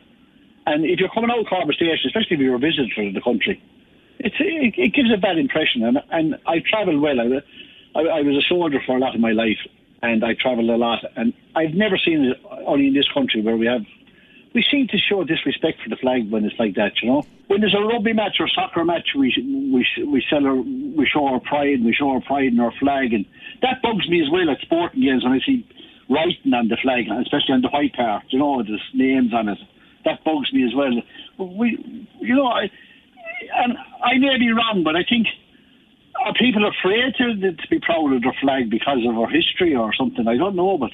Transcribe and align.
And 0.66 0.84
if 0.84 1.00
you're 1.00 1.09
coming 1.09 1.30
out 1.30 1.41
of 1.41 1.47
Colbert 1.48 1.80
Station, 1.80 2.05
especially 2.05 2.36
if 2.36 2.41
you're 2.41 2.56
a 2.56 2.59
visitor 2.59 3.09
to 3.09 3.12
the 3.12 3.22
country, 3.22 3.62
it, 4.18 4.32
it 4.77 4.95
gives 4.95 5.12
a 5.12 5.16
bad 5.16 5.38
impression. 5.38 5.84
And, 5.84 5.98
and 6.10 6.36
I 6.46 6.60
travel 6.60 6.98
well. 7.00 7.20
I, 7.20 7.98
I, 7.98 8.02
I 8.02 8.20
was 8.22 8.36
a 8.36 8.48
soldier 8.48 8.80
for 8.84 8.96
a 8.96 9.00
lot 9.00 9.14
of 9.14 9.20
my 9.20 9.32
life, 9.32 9.58
and 10.02 10.24
I 10.24 10.34
travelled 10.34 10.70
a 10.70 10.77
lot. 10.77 11.05
And 11.16 11.33
I've 11.55 11.75
never 11.75 11.98
seen 11.98 12.25
it 12.25 12.36
only 12.66 12.88
in 12.88 12.94
this 12.94 13.08
country 13.12 13.42
where 13.42 13.56
we 13.56 13.66
have 13.66 13.83
we 14.55 14.64
seem 14.70 14.88
to 14.88 14.98
show 14.98 15.22
disrespect 15.25 15.83
for 15.83 15.91
the 15.91 15.97
flag 15.97 16.30
when 16.30 16.44
it's 16.44 16.58
like 16.58 16.75
that, 16.75 16.92
you 17.02 17.08
know. 17.08 17.22
When 17.48 17.60
there's 17.60 17.75
a 17.75 17.80
rugby 17.80 18.14
match 18.14 18.36
or 18.41 18.48
soccer 18.48 18.84
match, 18.84 19.08
we 19.14 19.33
we 19.72 19.86
we 20.05 20.25
sell 20.28 20.44
our, 20.47 20.56
we 20.56 21.06
show 21.06 21.27
our 21.27 21.41
pride, 21.41 21.84
we 21.84 21.92
show 21.92 22.10
our 22.10 22.20
pride 22.20 22.53
in 22.53 22.60
our 22.60 22.72
flag, 22.72 23.12
and 23.12 23.25
that 23.62 23.82
bugs 23.82 24.08
me 24.08 24.22
as 24.22 24.30
well 24.30 24.50
at 24.50 24.60
sporting 24.60 25.03
games 25.03 25.22
when 25.22 25.34
I 25.34 25.41
see 25.44 25.66
writing 26.08 26.55
on 26.55 26.69
the 26.69 26.77
flag, 26.80 27.05
especially 27.20 27.55
on 27.55 27.62
the 27.62 27.69
white 27.69 27.94
part, 27.94 28.25
you 28.30 28.38
know, 28.38 28.62
there's 28.62 28.82
names 28.94 29.32
on 29.34 29.48
it. 29.48 29.58
That 30.05 30.25
bugs 30.25 30.53
me 30.53 30.64
as 30.64 30.75
well. 30.75 31.03
We, 31.38 32.08
you 32.20 32.34
know, 32.34 32.47
I, 32.47 32.70
and 33.56 33.77
I 34.09 34.19
may 34.19 34.39
be 34.39 34.51
wrong, 34.53 34.83
but 34.84 34.97
I 34.97 35.05
think 35.05 35.27
are 36.25 36.34
people 36.34 36.67
afraid 36.67 37.14
to, 37.19 37.53
to 37.53 37.69
be 37.69 37.78
proud 37.81 38.12
of 38.12 38.23
their 38.23 38.34
flag 38.41 38.70
because 38.70 38.98
of 39.09 39.17
our 39.17 39.28
history 39.28 39.75
or 39.75 39.95
something? 39.95 40.27
I 40.27 40.37
don't 40.37 40.56
know, 40.56 40.78
but 40.78 40.91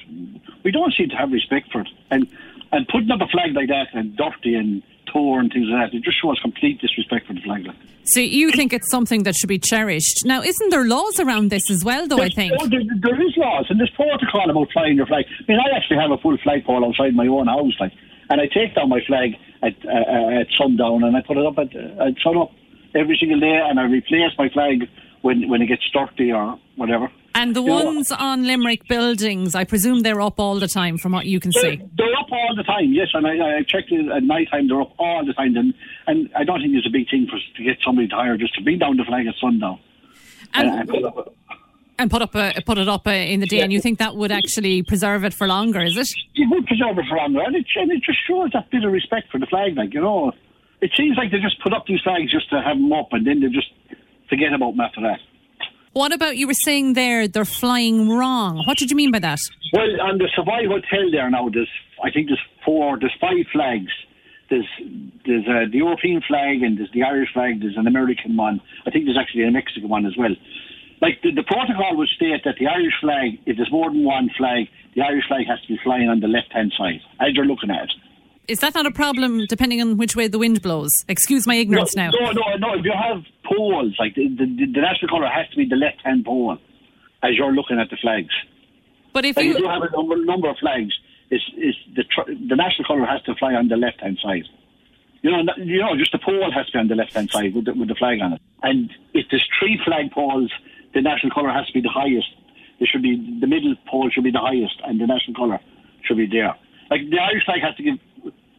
we 0.63 0.71
don't 0.71 0.93
seem 0.93 1.09
to 1.09 1.15
have 1.15 1.31
respect 1.31 1.71
for 1.71 1.81
it. 1.81 1.89
And 2.11 2.27
and 2.71 2.87
putting 2.87 3.09
up 3.11 3.21
a 3.21 3.27
flag 3.27 3.53
like 3.53 3.69
that 3.69 3.87
and 3.93 4.17
dirty 4.17 4.55
and 4.55 4.83
tore 5.11 5.39
and 5.39 5.51
things 5.51 5.67
like 5.69 5.91
that, 5.91 5.97
it 5.97 6.03
just 6.03 6.21
shows 6.21 6.39
complete 6.41 6.81
disrespect 6.81 7.27
for 7.27 7.33
the 7.33 7.41
flag. 7.41 7.67
So 8.05 8.19
you 8.19 8.51
think 8.51 8.73
it's 8.73 8.89
something 8.91 9.23
that 9.23 9.35
should 9.35 9.47
be 9.47 9.59
cherished? 9.59 10.25
Now, 10.25 10.41
isn't 10.41 10.69
there 10.69 10.83
laws 10.83 11.19
around 11.19 11.49
this 11.51 11.71
as 11.71 11.85
well, 11.85 12.07
though? 12.07 12.17
There's, 12.17 12.33
I 12.33 12.35
think 12.35 12.53
oh, 12.59 12.67
there, 12.67 12.81
there 13.01 13.21
is 13.21 13.33
laws, 13.37 13.65
and 13.69 13.79
there's 13.79 13.91
protocol 13.91 14.49
about 14.49 14.67
flying 14.73 14.97
your 14.97 15.05
flag. 15.05 15.25
I 15.39 15.43
mean, 15.47 15.59
I 15.59 15.75
actually 15.77 15.97
have 15.97 16.11
a 16.11 16.17
full 16.17 16.37
flagpole 16.43 16.85
outside 16.85 17.15
my 17.15 17.27
own 17.27 17.47
house, 17.47 17.73
like, 17.79 17.93
and 18.29 18.41
I 18.41 18.47
take 18.47 18.75
down 18.75 18.89
my 18.89 18.99
flag 19.07 19.35
at 19.63 19.73
uh, 19.85 20.41
at 20.41 20.47
sundown 20.57 21.03
and 21.03 21.15
I 21.15 21.21
put 21.21 21.37
it 21.37 21.45
up 21.45 21.57
at, 21.57 21.73
at 21.75 22.13
sun 22.23 22.37
up 22.37 22.51
every 22.95 23.17
single 23.19 23.39
day, 23.39 23.59
and 23.69 23.79
I 23.79 23.83
replace 23.83 24.31
my 24.37 24.49
flag 24.49 24.87
when 25.21 25.47
when 25.49 25.61
it 25.61 25.67
gets 25.67 25.83
dirty 25.91 26.31
or 26.31 26.57
whatever. 26.75 27.09
And 27.37 27.53
the 27.53 27.61
You 27.61 27.67
know, 27.67 27.83
ones 27.85 28.11
on 28.13 28.45
Limerick 28.47 28.87
buildings, 28.87 29.55
I 29.55 29.65
presume 29.65 30.03
they're 30.03 30.21
up 30.21 30.39
all 30.39 30.57
the 30.57 30.69
time, 30.69 30.97
from 30.97 31.11
what 31.11 31.25
you 31.25 31.41
can 31.41 31.51
They're, 31.53 31.73
see. 31.73 31.81
they're 31.97 32.15
up 32.17 32.31
all 32.31 32.55
the 32.55 32.63
time, 32.63 32.93
yes, 32.93 33.09
and 33.13 33.27
I, 33.27 33.57
I 33.57 33.63
checked 33.63 33.91
it 33.91 34.09
at 34.09 34.23
night 34.23 34.47
time. 34.49 34.69
They're 34.69 34.79
up 34.81 34.93
all 34.97 35.25
the 35.25 35.33
time, 35.33 35.57
and, 35.57 35.73
and 36.07 36.29
I 36.33 36.45
don't 36.45 36.61
think 36.61 36.73
it's 36.75 36.87
a 36.87 36.89
big 36.89 37.09
thing 37.09 37.27
for 37.29 37.37
to 37.57 37.63
get 37.63 37.77
somebody 37.85 38.07
to 38.07 38.15
hire 38.15 38.37
just 38.37 38.55
to 38.55 38.61
bring 38.63 38.79
down 38.79 38.95
the 38.95 39.03
flag 39.03 39.27
at 39.27 39.35
sundown. 39.41 39.79
And, 40.53 40.69
and 40.69 40.87
put 40.89 41.03
up 41.03 41.17
a- 41.17 41.31
and 41.97 42.11
put 42.11 42.21
up 42.21 42.35
a, 42.35 42.53
put 42.65 42.77
it 42.77 42.87
up 42.89 43.05
uh, 43.07 43.11
in 43.11 43.39
the 43.41 43.45
day, 43.47 43.59
and 43.61 43.71
you 43.73 43.79
think 43.81 43.99
that 43.99 44.15
would 44.15 44.31
actually 44.31 44.83
preserve 44.83 45.23
it 45.25 45.33
for 45.33 45.47
longer? 45.47 45.81
Is 45.81 45.97
it? 45.97 46.07
it 46.35 46.49
would 46.49 46.65
preserve 46.67 46.97
it 46.99 47.05
for 47.09 47.17
longer, 47.17 47.41
and 47.41 47.55
it, 47.55 47.65
and 47.75 47.91
it 47.91 48.01
just 48.03 48.19
shows 48.27 48.51
that 48.53 48.69
bit 48.71 48.83
of 48.85 48.91
respect 48.93 49.29
for 49.31 49.39
the 49.39 49.45
flag. 49.45 49.75
Like 49.75 49.93
you 49.93 50.01
know, 50.01 50.31
it 50.81 50.91
seems 50.95 51.17
like 51.17 51.31
they 51.31 51.39
just 51.39 51.61
put 51.61 51.73
up 51.73 51.85
these 51.87 52.01
flags 52.01 52.31
just 52.31 52.49
to 52.49 52.61
have 52.61 52.77
them 52.77 52.91
up, 52.93 53.09
and 53.11 53.25
then 53.25 53.41
they 53.41 53.47
just 53.47 53.71
forget 54.29 54.53
about 54.53 54.71
them 54.71 54.81
after 54.81 55.01
that. 55.01 55.19
What 55.93 56.11
about 56.11 56.35
you 56.35 56.45
were 56.45 56.59
saying 56.67 56.93
there? 56.93 57.25
They're 57.27 57.45
flying 57.45 58.09
wrong. 58.09 58.63
What 58.67 58.77
did 58.77 58.91
you 58.91 58.97
mean 58.97 59.11
by 59.11 59.19
that? 59.19 59.39
Well, 59.71 59.87
on 60.01 60.17
the 60.17 60.27
Savoy 60.35 60.67
Hotel 60.67 61.09
there 61.09 61.29
now, 61.29 61.47
there's 61.47 61.71
I 62.03 62.11
think 62.11 62.27
there's 62.27 62.43
four, 62.65 62.99
there's 62.99 63.15
five 63.21 63.47
flags. 63.53 63.91
There's 64.49 64.67
there's 65.25 65.47
uh, 65.47 65.71
the 65.71 65.77
European 65.77 66.21
flag 66.27 66.63
and 66.63 66.77
there's 66.77 66.91
the 66.91 67.03
Irish 67.03 67.31
flag. 67.31 67.61
There's 67.61 67.77
an 67.77 67.87
American 67.87 68.35
one. 68.35 68.59
I 68.85 68.91
think 68.91 69.05
there's 69.05 69.17
actually 69.17 69.47
a 69.47 69.51
Mexican 69.51 69.87
one 69.87 70.05
as 70.05 70.17
well. 70.17 70.35
Like 71.01 71.21
the, 71.23 71.31
the 71.31 71.43
protocol 71.43 71.95
would 71.95 72.09
state 72.09 72.43
that 72.43 72.55
the 72.59 72.67
Irish 72.67 72.99
flag, 72.99 73.39
if 73.45 73.55
there's 73.55 73.71
more 73.71 73.89
than 73.89 74.03
one 74.03 74.29
flag, 74.37 74.67
the 74.95 75.01
Irish 75.01 75.27
flag 75.27 75.47
has 75.47 75.61
to 75.61 75.67
be 75.67 75.79
flying 75.81 76.09
on 76.09 76.19
the 76.19 76.27
left 76.27 76.51
hand 76.51 76.73
side 76.77 76.99
as 77.19 77.35
you're 77.35 77.45
looking 77.45 77.71
at 77.71 77.83
it. 77.83 77.91
Is 78.47 78.59
that 78.59 78.75
not 78.75 78.85
a 78.85 78.91
problem 78.91 79.45
depending 79.47 79.81
on 79.81 79.97
which 79.97 80.15
way 80.15 80.27
the 80.27 80.37
wind 80.37 80.61
blows? 80.61 80.91
Excuse 81.07 81.47
my 81.47 81.55
ignorance 81.55 81.95
no, 81.95 82.05
now. 82.05 82.11
No, 82.11 82.31
no, 82.31 82.55
no. 82.57 82.73
If 82.79 82.85
you 82.85 82.93
have 82.93 83.23
poles, 83.43 83.95
like 83.99 84.15
the, 84.15 84.27
the, 84.27 84.45
the 84.45 84.81
national 84.81 85.09
colour 85.09 85.27
has 85.27 85.49
to 85.49 85.57
be 85.57 85.65
the 85.67 85.75
left 85.75 86.01
hand 86.03 86.25
pole 86.25 86.57
as 87.23 87.31
you're 87.35 87.51
looking 87.51 87.79
at 87.79 87.89
the 87.89 87.97
flags. 87.97 88.33
But 89.13 89.25
if 89.25 89.37
Like 89.37 89.45
you 89.45 89.57
you 89.57 89.67
have 89.67 89.81
a 89.81 89.91
number, 89.91 90.17
number 90.25 90.49
of 90.49 90.57
flags, 90.57 90.93
it's, 91.31 91.43
it's 91.55 91.77
the 91.95 92.03
tr- 92.03 92.29
the 92.29 92.55
national 92.55 92.85
colour 92.85 93.05
has 93.05 93.21
to 93.23 93.35
fly 93.35 93.53
on 93.53 93.67
the 93.67 93.77
left 93.77 94.01
hand 94.01 94.19
side. 94.21 94.45
You 95.21 95.31
know, 95.31 95.53
you 95.57 95.79
know, 95.79 95.97
just 95.97 96.11
the 96.11 96.19
pole 96.19 96.51
has 96.51 96.67
to 96.67 96.71
be 96.73 96.79
on 96.79 96.87
the 96.87 96.95
left 96.95 97.13
hand 97.13 97.31
side 97.31 97.55
with 97.55 97.65
the, 97.65 97.73
with 97.73 97.87
the 97.87 97.95
flag 97.95 98.19
on 98.21 98.33
it. 98.33 98.41
And 98.61 98.91
if 99.13 99.25
there's 99.31 99.47
three 99.59 99.79
flag 99.83 100.11
poles, 100.11 100.51
the 100.93 101.01
national 101.01 101.33
colour 101.33 101.51
has 101.51 101.65
to 101.67 101.73
be 101.73 101.81
the 101.81 101.89
highest. 101.89 102.27
It 102.79 102.89
should 102.91 103.01
be 103.01 103.15
the 103.39 103.47
middle 103.47 103.73
pole 103.87 104.09
should 104.13 104.23
be 104.23 104.31
the 104.31 104.39
highest, 104.43 104.75
and 104.83 104.99
the 104.99 105.07
national 105.07 105.35
colour 105.35 105.59
should 106.03 106.17
be 106.17 106.27
there. 106.27 106.53
Like 106.91 107.09
the 107.09 107.17
Irish 107.17 107.45
flag 107.45 107.61
has 107.61 107.75
to 107.77 107.83
give 107.83 107.95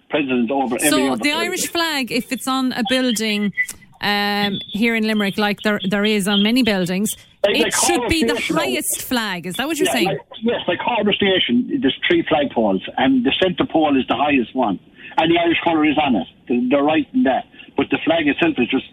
precedence 0.09 0.51
over 0.51 0.77
every 0.77 0.89
so 0.91 1.17
the. 1.17 1.33
Irish 1.33 1.67
flag, 1.69 2.11
if 2.13 2.33
it's 2.33 2.47
on 2.49 2.73
a 2.73 2.83
building 2.89 3.53
um, 4.01 4.59
here 4.69 4.95
in 4.95 5.05
Limerick, 5.07 5.39
like 5.39 5.61
there 5.63 5.81
there 5.89 6.05
is 6.05 6.29
on 6.29 6.43
many 6.43 6.63
buildings, 6.63 7.11
Like- 7.45 7.57
it 7.57 7.63
like 7.65 7.75
should 7.75 8.09
be 8.09 8.25
the 8.25 8.37
highest 8.41 9.03
flag. 9.03 9.47
Is 9.47 9.57
that 9.57 9.67
what 9.67 9.79
you're 9.79 9.87
Yeah, 9.87 9.93
saying? 9.93 10.07
Like, 10.09 10.21
yes, 10.43 10.61
like 10.69 10.79
Colbert 10.81 11.15
Station, 11.15 11.79
there's 11.81 11.99
three 12.09 12.23
flag 12.29 12.51
poles, 12.51 12.83
and 12.99 13.25
the 13.25 13.33
centre 13.43 13.67
pole 13.67 13.99
is 13.99 14.07
the 14.09 14.17
highest 14.17 14.55
one, 14.55 14.79
and 15.19 15.31
the 15.33 15.39
Irish 15.39 15.59
colour 15.65 15.85
is 15.85 15.99
on 15.99 16.15
it. 16.17 16.27
They're- 16.49 16.69
They're 16.71 16.83
right 16.83 17.07
in 17.15 17.23
that, 17.25 17.47
but 17.77 17.87
the 17.91 17.99
flag 18.05 18.27
itself 18.29 18.55
is 18.59 18.69
just 18.69 18.87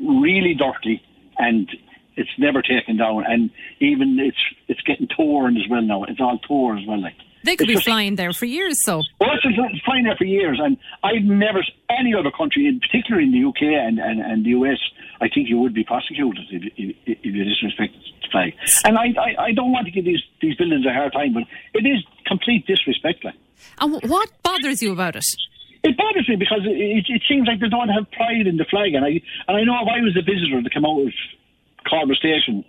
really 0.00 0.54
dirty, 0.54 1.02
and 1.38 1.68
it's 2.16 2.30
never 2.38 2.62
taken 2.62 2.96
down, 2.96 3.24
and 3.26 3.50
even 3.80 4.18
it's 4.20 4.38
it's 4.68 4.80
getting 4.82 5.08
torn 5.08 5.56
as 5.56 5.66
well 5.68 5.82
now. 5.82 6.04
It's 6.04 6.20
all 6.20 6.38
torn 6.38 6.78
as 6.78 6.86
well, 6.86 7.00
like. 7.00 7.14
They 7.44 7.56
could 7.56 7.68
it's 7.68 7.68
be 7.68 7.74
just- 7.74 7.84
flying 7.84 8.16
there 8.16 8.32
for 8.32 8.46
years. 8.46 8.76
So 8.84 9.02
Well, 9.20 9.30
it's 9.34 9.84
flying 9.84 10.04
there 10.04 10.16
for 10.16 10.24
years, 10.24 10.58
and 10.62 10.76
I've 11.02 11.22
never 11.24 11.62
any 11.90 12.14
other 12.14 12.30
country, 12.30 12.66
in 12.66 12.80
particular 12.80 13.20
in 13.20 13.32
the 13.32 13.44
UK 13.44 13.62
and, 13.62 13.98
and, 13.98 14.20
and 14.20 14.44
the 14.44 14.50
US, 14.50 14.78
I 15.20 15.28
think 15.28 15.48
you 15.48 15.58
would 15.58 15.74
be 15.74 15.84
prosecuted 15.84 16.44
if, 16.50 16.72
if, 16.76 16.96
if 17.06 17.34
you 17.34 17.44
disrespect 17.44 17.94
the 18.22 18.28
flag. 18.32 18.54
And 18.84 18.98
I, 18.98 19.12
I, 19.20 19.44
I 19.48 19.52
don't 19.52 19.72
want 19.72 19.86
to 19.86 19.92
give 19.92 20.04
these 20.04 20.22
these 20.40 20.56
buildings 20.56 20.84
a 20.86 20.92
hard 20.92 21.12
time, 21.12 21.34
but 21.34 21.44
it 21.74 21.86
is 21.86 22.02
complete 22.26 22.66
disrespect. 22.66 23.24
Like. 23.24 23.34
and 23.80 24.00
what 24.10 24.30
bothers 24.42 24.82
you 24.82 24.92
about 24.92 25.16
it? 25.16 25.24
It 25.84 25.96
bothers 25.98 26.26
me 26.28 26.36
because 26.36 26.62
it, 26.64 26.76
it, 26.76 27.04
it 27.08 27.22
seems 27.28 27.46
like 27.46 27.60
they 27.60 27.68
don't 27.68 27.90
have 27.90 28.10
pride 28.10 28.46
in 28.46 28.56
the 28.56 28.64
flag, 28.64 28.94
and 28.94 29.04
I 29.04 29.20
and 29.48 29.56
I 29.58 29.64
know 29.64 29.76
if 29.82 29.88
I 29.88 30.00
was 30.00 30.16
a 30.16 30.22
visitor 30.22 30.62
to 30.62 30.70
come 30.70 30.86
out 30.86 31.00
of 31.00 31.12
Colbert 31.88 32.16
Station, 32.16 32.64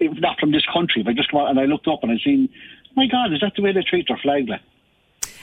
if 0.00 0.18
not 0.18 0.40
from 0.40 0.50
this 0.52 0.64
country, 0.72 1.02
if 1.02 1.06
I 1.06 1.12
just 1.12 1.30
come 1.30 1.40
out 1.40 1.50
and 1.50 1.60
I 1.60 1.64
looked 1.66 1.86
up 1.88 2.02
and 2.02 2.10
I 2.10 2.16
seen, 2.24 2.48
my 2.96 3.06
God, 3.06 3.32
is 3.32 3.40
that 3.40 3.52
the 3.56 3.62
way 3.62 3.72
they 3.72 3.82
treat 3.82 4.06
their 4.08 4.18
flag? 4.18 4.48
Like? 4.48 4.60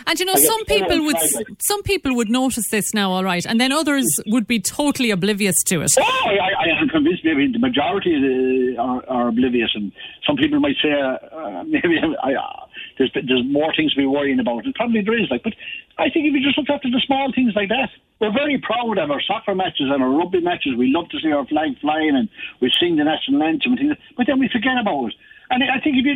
And 0.08 0.20
you 0.20 0.26
know, 0.26 0.36
some 0.36 0.66
people 0.66 1.06
would 1.06 1.18
some 1.60 1.84
people 1.84 2.16
would 2.16 2.30
notice 2.30 2.70
this 2.70 2.94
now, 2.94 3.12
all 3.12 3.24
right, 3.24 3.46
and 3.46 3.60
then 3.60 3.72
others 3.72 4.08
would 4.28 4.48
be 4.48 4.60
totally 4.60 5.12
oblivious 5.12 5.56
to 5.68 5.82
it. 5.82 5.92
Oh, 6.00 6.26
I, 6.26 6.66
I 6.66 6.82
am 6.82 6.90
convinced 6.90 7.24
maybe 7.24 7.52
the 7.52 7.60
majority 7.60 8.76
uh, 8.78 8.82
are, 8.82 9.04
are 9.08 9.28
oblivious, 9.30 9.72
and 9.74 9.92
some 10.26 10.38
people 10.38 10.60
might 10.60 10.76
say 10.82 10.92
uh, 10.92 11.64
maybe 11.68 12.00
I, 12.24 12.34
uh, 12.34 12.66
there's 12.98 13.12
there's 13.14 13.44
more 13.46 13.74
things 13.76 13.94
to 13.94 14.00
be 14.00 14.06
worrying 14.06 14.40
about, 14.40 14.66
and 14.66 14.74
probably 14.76 15.02
there 15.02 15.18
is. 15.18 15.30
Like, 15.30 15.44
but 15.44 15.54
I 15.98 16.10
think 16.10 16.26
if 16.26 16.34
you 16.34 16.42
just 16.42 16.58
look 16.58 16.70
after 16.70 16.90
the 16.90 17.02
small 17.06 17.32
things 17.34 17.54
like 17.56 17.70
that, 17.70 17.90
we're 18.20 18.34
very 18.34 18.60
proud 18.60 18.98
of 18.98 19.12
our 19.12 19.22
soccer 19.22 19.56
matches 19.56 19.90
and 19.92 20.02
our 20.02 20.10
rugby 20.10 20.42
matches. 20.42 20.76
We 20.78 20.92
love 20.94 21.10
to 21.10 21.20
see 21.20 21.32
our 21.32 21.46
flag 21.46 21.80
flying, 21.80 22.16
and 22.16 22.30
we 22.60 22.72
sing 22.80 22.98
the 22.98 23.04
national 23.04 23.44
anthem 23.44 23.74
and 23.74 23.80
things. 23.80 23.98
But 24.18 24.28
then 24.28 24.40
we 24.40 24.50
forget 24.50 24.78
about 24.80 25.08
it, 25.08 25.16
and 25.50 25.64
I 25.64 25.80
think 25.80 25.98
if 25.98 26.06
you. 26.06 26.16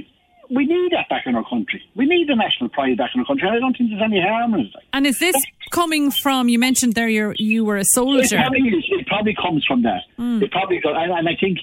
We 0.50 0.66
need 0.66 0.92
that 0.92 1.10
back 1.10 1.24
in 1.26 1.36
our 1.36 1.48
country. 1.50 1.82
We 1.96 2.06
need 2.06 2.28
the 2.30 2.36
national 2.36 2.70
pride 2.70 2.98
back 2.98 3.12
in 3.16 3.22
our 3.22 3.26
country. 3.26 3.48
I 3.50 3.60
don't 3.60 3.76
think 3.78 3.90
there's 3.90 4.02
any 4.04 4.22
harm 4.22 4.54
in 4.54 4.62
it. 4.62 4.74
And 4.94 5.06
is 5.08 5.18
this 5.20 5.36
coming 5.72 6.12
from? 6.12 6.50
You 6.50 6.60
mentioned 6.60 6.94
there 6.94 7.08
you're, 7.10 7.34
you 7.38 7.66
were 7.66 7.78
a 7.78 7.82
It 7.82 7.88
soldier. 7.94 8.38
probably, 8.38 8.60
is. 8.70 8.84
it 8.90 9.08
probably 9.08 9.36
comes 9.36 9.66
from 9.66 9.84
that. 9.84 10.02
Hmm. 10.18 10.44
It 10.44 10.52
probably, 10.52 10.82
and, 10.84 11.12
and 11.12 11.28
I 11.30 11.36
think 11.40 11.60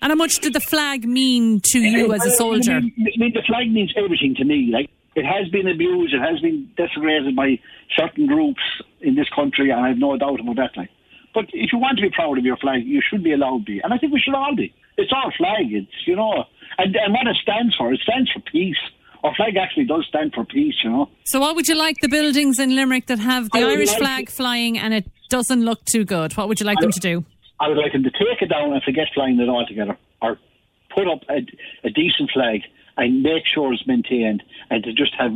And 0.00 0.10
how 0.10 0.16
much 0.16 0.40
did 0.40 0.52
the 0.54 0.60
flag 0.60 1.04
mean 1.06 1.60
to 1.72 1.78
you 1.80 2.12
as 2.12 2.24
a 2.24 2.30
soldier? 2.30 2.76
I 2.76 2.80
mean, 2.80 3.32
the 3.34 3.42
flag 3.46 3.70
means 3.70 3.92
everything 3.96 4.34
to 4.36 4.44
me. 4.44 4.70
Like 4.72 4.88
it 5.14 5.24
has 5.24 5.48
been 5.50 5.68
abused, 5.68 6.14
it 6.14 6.20
has 6.20 6.40
been 6.40 6.68
desecrated 6.76 7.36
by 7.36 7.58
certain 7.96 8.26
groups 8.26 8.62
in 9.02 9.14
this 9.14 9.28
country, 9.34 9.70
and 9.70 9.80
I 9.80 9.88
have 9.88 9.98
no 9.98 10.16
doubt 10.16 10.40
about 10.40 10.56
that. 10.56 10.70
Like, 10.76 10.88
but 11.34 11.44
if 11.52 11.70
you 11.72 11.78
want 11.78 11.98
to 11.98 12.02
be 12.02 12.10
proud 12.10 12.38
of 12.38 12.44
your 12.44 12.56
flag, 12.56 12.84
you 12.86 13.02
should 13.08 13.22
be 13.22 13.32
allowed 13.32 13.58
to 13.58 13.64
be, 13.64 13.80
and 13.80 13.92
I 13.92 13.98
think 13.98 14.12
we 14.12 14.20
should 14.20 14.34
all 14.34 14.54
be. 14.56 14.74
It's 14.96 15.12
our 15.12 15.32
flag. 15.32 15.72
It's 15.72 15.90
you 16.06 16.16
know, 16.16 16.44
and, 16.78 16.94
and 16.96 17.12
what 17.12 17.26
it 17.26 17.36
stands 17.42 17.74
for, 17.76 17.92
it 17.92 18.00
stands 18.00 18.30
for 18.30 18.40
peace. 18.40 18.76
Our 19.24 19.34
flag 19.34 19.56
actually 19.56 19.84
does 19.84 20.04
stand 20.08 20.32
for 20.34 20.44
peace, 20.44 20.74
you 20.82 20.90
know. 20.90 21.08
So, 21.24 21.38
what 21.38 21.54
would 21.54 21.68
you 21.68 21.76
like 21.76 21.96
the 22.02 22.08
buildings 22.08 22.58
in 22.58 22.74
Limerick 22.74 23.06
that 23.06 23.20
have 23.20 23.50
the 23.50 23.60
Irish 23.60 23.90
like 23.90 23.98
flag 23.98 24.30
flying 24.30 24.78
and 24.78 24.92
it 24.92 25.06
doesn't 25.30 25.64
look 25.64 25.84
too 25.84 26.04
good? 26.04 26.36
What 26.36 26.48
would 26.48 26.58
you 26.58 26.66
like 26.66 26.80
them 26.80 26.90
to 26.90 27.00
do? 27.00 27.24
I 27.60 27.68
would 27.68 27.78
like 27.78 27.92
them 27.92 28.02
to 28.02 28.10
take 28.10 28.42
it 28.42 28.48
down 28.48 28.72
and 28.72 28.82
forget 28.82 29.06
flying 29.14 29.38
it 29.38 29.48
altogether, 29.48 29.96
or 30.20 30.38
put 30.92 31.06
up 31.06 31.20
a, 31.30 31.36
a 31.86 31.90
decent 31.90 32.30
flag 32.34 32.62
and 32.96 33.22
make 33.22 33.44
sure 33.54 33.72
it's 33.72 33.86
maintained, 33.86 34.42
and 34.70 34.82
to 34.84 34.92
just 34.92 35.14
have 35.18 35.30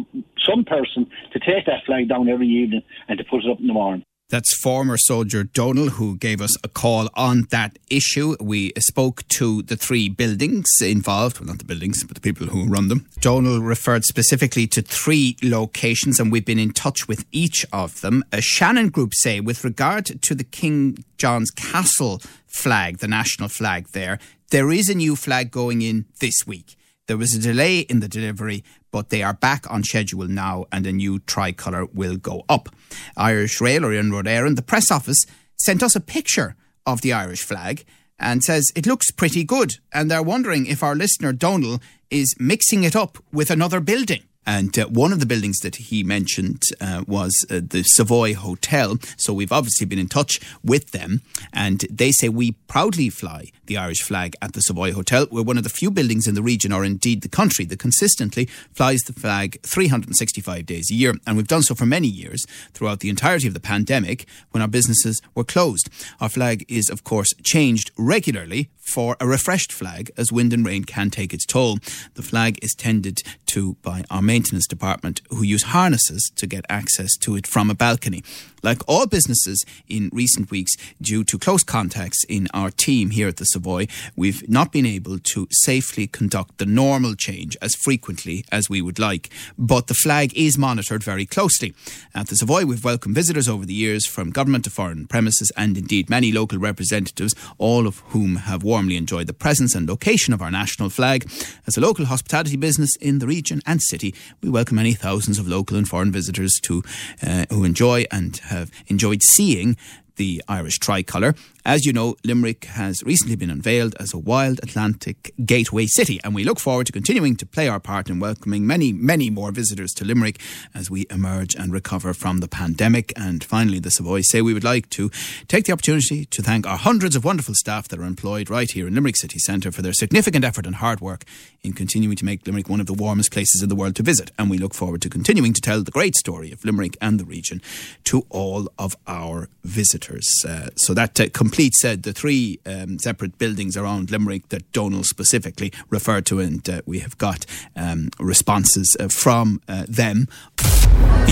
some 0.45 0.65
person 0.65 1.07
to 1.33 1.39
take 1.39 1.65
that 1.67 1.85
flag 1.87 2.09
down 2.09 2.29
every 2.29 2.49
evening 2.49 2.83
and 3.09 3.19
to 3.19 3.25
put 3.25 3.45
it 3.45 3.51
up 3.51 3.61
in 3.61 3.69
the 3.69 3.73
morning. 3.73 4.05
That's 4.29 4.57
former 4.57 4.97
soldier 4.97 5.45
Donal 5.45 5.91
who 5.91 6.17
gave 6.17 6.41
us 6.41 6.51
a 6.65 6.69
call 6.69 7.09
on 7.15 7.47
that 7.51 7.79
issue. 7.89 8.35
We 8.41 8.73
spoke 8.77 9.27
to 9.29 9.63
the 9.63 9.77
three 9.77 10.09
buildings 10.09 10.67
involved, 10.83 11.39
well, 11.39 11.47
not 11.47 11.59
the 11.59 11.65
buildings, 11.65 12.03
but 12.03 12.17
the 12.17 12.21
people 12.21 12.49
who 12.49 12.67
run 12.67 12.89
them. 12.89 13.07
Donal 13.21 13.61
referred 13.61 14.05
specifically 14.05 14.67
to 14.67 14.83
three 14.83 15.37
locations, 15.45 16.19
and 16.19 16.33
we've 16.33 16.45
been 16.45 16.59
in 16.59 16.73
touch 16.73 17.07
with 17.07 17.25
each 17.31 17.65
of 17.73 18.01
them. 18.01 18.25
A 18.33 18.41
Shannon 18.41 18.89
Group 18.89 19.13
say, 19.15 19.39
with 19.39 19.63
regard 19.63 20.07
to 20.23 20.35
the 20.35 20.45
King 20.45 21.05
John's 21.19 21.53
Castle 21.53 22.21
flag, 22.49 22.99
the 22.99 23.09
national 23.09 23.49
flag 23.49 23.91
there, 23.93 24.19
there 24.51 24.73
is 24.73 24.89
a 24.89 24.95
new 24.95 25.15
flag 25.15 25.53
going 25.53 25.83
in 25.83 26.05
this 26.19 26.45
week. 26.45 26.77
There 27.07 27.17
was 27.17 27.35
a 27.35 27.41
delay 27.41 27.81
in 27.81 28.01
the 28.01 28.09
delivery, 28.09 28.65
but 28.91 29.11
they 29.11 29.23
are 29.23 29.35
back 29.35 29.71
on 29.71 29.85
schedule 29.85 30.27
now 30.27 30.67
and 30.73 30.87
a 30.87 30.93
new 30.93 31.21
tricolour 31.21 31.87
will 31.87 32.17
go 32.17 32.45
up. 32.49 32.69
Irish 33.17 33.61
Rail 33.61 33.85
or 33.85 33.91
Iarnród 33.91 34.25
Éireann, 34.25 34.57
the 34.57 34.63
press 34.63 34.91
office 34.91 35.25
sent 35.57 35.83
us 35.83 35.95
a 35.95 36.01
picture 36.01 36.57
of 36.85 37.03
the 37.03 37.13
Irish 37.13 37.43
flag 37.43 37.85
and 38.19 38.43
says 38.43 38.73
it 38.75 38.87
looks 38.87 39.11
pretty 39.13 39.45
good. 39.45 39.75
And 39.93 40.11
they're 40.11 40.23
wondering 40.23 40.67
if 40.67 40.83
our 40.83 40.97
listener 40.97 41.33
Donal 41.33 41.81
is 42.11 42.35
mixing 42.41 42.83
it 42.83 42.97
up 42.97 43.19
with 43.33 43.51
another 43.51 43.81
building. 43.81 44.23
And 44.47 44.79
uh, 44.79 44.87
one 44.87 45.13
of 45.13 45.21
the 45.21 45.27
buildings 45.27 45.59
that 45.59 45.77
he 45.77 46.05
mentioned 46.05 46.63
uh, 46.81 47.05
was 47.07 47.45
uh, 47.51 47.61
the 47.63 47.83
Savoy 47.83 48.35
Hotel. 48.35 48.97
So 49.17 49.33
we've 49.33 49.53
obviously 49.53 49.87
been 49.87 49.99
in 49.99 50.09
touch 50.09 50.41
with 50.65 50.93
them. 50.93 51.23
And 51.53 51.81
they 51.91 52.13
say 52.13 52.29
we 52.29 52.53
proudly 52.69 53.11
fly 53.11 53.51
the 53.67 53.77
Irish 53.77 54.03
flag 54.03 54.35
at 54.41 54.53
the 54.53 54.61
Savoy 54.61 54.93
Hotel. 54.93 55.27
We're 55.31 55.43
one 55.43 55.59
of 55.59 55.65
the 55.65 55.69
few 55.69 55.91
buildings 55.91 56.27
in 56.27 56.35
the 56.35 56.43
region, 56.43 56.73
or 56.73 56.85
indeed 56.85 57.23
the 57.23 57.29
country, 57.29 57.65
that 57.67 57.79
consistently 57.79 58.47
flies 58.73 59.01
the 59.01 59.13
flag 59.13 59.61
365 59.63 60.65
days 60.65 60.91
a 60.91 60.95
year. 60.95 61.15
And 61.27 61.37
we've 61.37 61.49
done 61.49 61.63
so 61.63 61.75
for 61.75 61.87
many 61.87 62.09
years 62.09 62.47
throughout 62.73 63.01
the 63.01 63.11
entirety 63.11 63.49
of 63.49 63.55
the 63.55 63.61
pandemic 63.61 64.27
when 64.53 64.63
our 64.63 64.69
businesses 64.69 65.21
were 65.35 65.45
closed. 65.45 65.89
Our 66.21 66.29
flag 66.29 66.65
is, 66.69 66.89
of 66.89 67.05
course, 67.05 67.33
changed 67.43 67.91
regularly 67.99 68.71
for 68.87 69.17
a 69.21 69.27
refreshed 69.27 69.73
flag 69.73 70.11
as 70.17 70.33
wind 70.33 70.53
and 70.53 70.65
rain 70.65 70.85
can 70.85 71.11
take 71.11 71.35
its 71.35 71.45
toll. 71.45 71.79
The 72.15 72.23
flag 72.23 72.59
is 72.63 72.75
tended 72.75 73.23
to 73.47 73.75
by 73.83 74.05
our 74.11 74.23
maintenance 74.23 74.67
department 74.67 75.21
who 75.31 75.43
use 75.43 75.65
harnesses 75.65 76.31
to 76.37 76.47
get 76.47 76.65
access 76.69 77.17
to 77.19 77.37
it 77.37 77.47
from 77.47 77.71
a 77.71 77.75
balcony. 77.75 78.23
Like 78.63 78.83
all 78.89 79.07
businesses 79.07 79.65
in 79.89 80.11
recent 80.13 80.51
weeks, 80.51 80.73
due 81.01 81.23
to 81.25 81.39
close 81.39 81.63
contacts 81.63 82.25
in 82.29 82.49
our 82.53 82.71
team 82.71 83.11
here 83.11 83.29
at 83.29 83.37
the 83.37 83.45
Savoy, 83.45 83.87
we've 84.17 84.49
not 84.49 84.73
been 84.73 84.87
able 84.87 85.19
to 85.19 85.47
safely 85.51 86.07
conduct 86.07 86.59
the 86.59 86.67
normal 86.67 87.15
change 87.15 87.57
as 87.63 87.77
frequently 87.77 88.45
as 88.51 88.69
we 88.69 88.83
would 88.83 88.99
like. 88.99 89.31
But 89.57 89.87
the 89.87 89.95
flag 89.95 90.37
is 90.37 90.59
monitored 90.59 91.05
very 91.05 91.27
closely. 91.27 91.75
At 92.15 92.27
the 92.29 92.37
Savoy, 92.37 92.65
we've 92.65 92.85
welcomed 92.85 93.15
visitors 93.15 93.49
over 93.49 93.65
the 93.65 93.75
years 93.75 94.07
from 94.07 94.31
government 94.31 94.65
to 94.65 94.71
foreign 94.71 95.07
premises 95.07 95.53
and 95.57 95.79
indeed 95.79 96.11
many 96.11 96.33
local 96.33 96.59
representatives, 96.59 97.35
all 97.59 97.87
of 97.87 97.99
whom 98.09 98.37
have 98.37 98.65
warmly 98.77 98.99
enjoyed 98.99 99.27
the 99.27 99.33
presence 99.33 99.75
and 99.75 99.89
location 99.89 100.35
of 100.35 100.43
our 100.43 100.51
national 100.51 100.91
flag. 100.91 101.25
As 101.67 101.79
a 101.79 101.81
local 101.81 102.05
hospitality 102.05 102.59
business 102.59 102.95
in 103.01 103.21
the 103.21 103.27
region 103.27 103.63
and 103.65 103.81
city, 103.81 104.15
we 104.43 104.51
welcome 104.51 104.79
any 104.79 104.93
thousands 104.93 105.39
of 105.39 105.49
local 105.49 105.79
and 105.79 105.89
foreign 105.89 106.13
visitors 106.13 106.61
to 106.65 106.83
uh, 107.27 107.47
who 107.49 107.65
enjoy 107.65 108.05
and 108.13 108.37
have 108.49 108.71
enjoyed 108.89 109.23
seeing 109.23 109.79
the 110.17 110.43
Irish 110.49 110.79
tricolour. 110.79 111.35
As 111.65 111.85
you 111.85 111.93
know, 111.93 112.15
Limerick 112.25 112.67
has 112.67 113.03
recently 113.03 113.35
been 113.35 113.51
unveiled 113.51 113.97
as 113.99 114.15
a 114.15 114.19
wild 114.19 114.61
Atlantic 114.63 115.35
gateway 115.45 115.87
city, 115.87 116.21
and 116.23 116.33
we 116.33 116.45
look 116.45 116.61
forward 116.61 116.87
to 116.87 116.93
continuing 116.93 117.35
to 117.37 117.47
play 117.47 117.67
our 117.67 117.81
part 117.81 118.09
in 118.09 118.21
welcoming 118.21 118.67
many, 118.67 118.93
many 118.93 119.31
more 119.31 119.51
visitors 119.51 119.93
to 119.95 120.05
Limerick 120.05 120.41
as 120.75 120.91
we 120.91 121.07
emerge 121.11 121.57
and 121.57 121.73
recover 121.73 122.15
from 122.15 122.39
the 122.39 122.47
pandemic. 122.47 123.13
And 123.17 123.43
finally, 123.43 123.81
the 123.81 123.91
Savoy 123.91 124.21
say 124.21 124.43
we 124.43 124.55
would 124.55 124.63
like 124.63 124.89
to 124.91 125.11
take 125.49 125.65
the 125.65 125.73
opportunity 125.73 126.25
to 126.27 126.41
thank 126.41 126.69
our 126.69 126.79
hundreds 126.79 127.17
of 127.17 127.25
wonderful 127.25 127.55
staff 127.55 127.89
that 127.89 127.99
are 127.99 128.05
employed 128.05 128.49
right 128.49 128.71
here 128.71 128.87
in 128.87 128.95
Limerick 128.95 129.17
City 129.17 129.41
Centre 129.41 129.73
for 129.73 129.83
their 129.83 129.93
significant 129.93 130.45
effort 130.45 130.67
and 130.67 130.77
hard 130.77 131.01
work 131.01 131.25
in 131.63 131.73
continuing 131.73 132.17
to 132.17 132.25
make 132.25 132.47
Limerick 132.47 132.69
one 132.69 132.81
of 132.81 132.87
the 132.87 132.95
warmest 132.95 133.33
places 133.33 133.61
in 133.61 133.69
the 133.69 133.75
world 133.75 133.97
to 133.97 134.05
visit. 134.05 134.31
And 134.39 134.49
we 134.49 134.59
look 134.59 134.73
forward 134.73 135.03
to 135.03 135.11
continuing 135.11 135.53
to 135.53 135.61
tell 135.61 135.83
the 135.83 135.91
great 135.91 136.15
story 136.15 136.53
of 136.53 136.65
Limerick 136.65 136.97
and 137.01 137.19
the 137.19 137.25
region 137.25 137.61
to 138.05 138.25
all 138.31 138.69
of 138.79 138.97
our 139.09 139.49
visitors. 139.65 140.06
Uh, 140.09 140.69
so 140.77 140.95
that 140.95 141.19
uh, 141.21 141.29
completes 141.33 141.85
uh, 141.85 141.97
the 141.99 142.13
three 142.13 142.61
um, 142.67 142.99
separate 142.99 143.39
buildings 143.39 143.77
around 143.77 144.11
Limerick 144.11 144.49
that 144.51 144.71
Donal 144.73 145.05
specifically 145.05 145.73
referred 145.91 146.27
to, 146.27 146.39
and 146.41 146.69
uh, 146.69 146.83
we 146.87 147.01
have 147.01 147.19
got 147.19 147.45
um, 147.75 148.11
responses 148.21 148.97
uh, 149.01 149.09
from 149.09 149.61
them. 149.67 150.29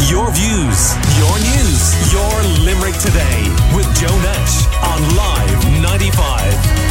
Your 0.09 0.31
views, 0.32 0.94
your 1.17 1.37
news, 1.38 2.12
your 2.12 2.43
Limerick 2.65 2.99
today 2.99 3.43
with 3.76 3.87
Joe 3.97 4.17
Nash 4.23 4.67
on 4.82 5.17
Live 5.17 5.82
95. 5.82 6.84